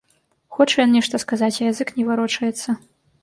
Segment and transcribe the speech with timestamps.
[0.55, 2.69] Хоча ён нешта сказаць, а язык не варочаецца.